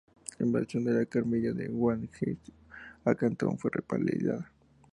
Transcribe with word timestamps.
La 0.39 0.47
invasión 0.47 0.83
de 0.85 0.93
la 0.93 1.05
camarilla 1.05 1.51
de 1.53 1.67
Guangxi 1.67 2.35
a 3.05 3.13
Cantón 3.13 3.59
fue 3.59 3.69
repelida. 3.71 4.49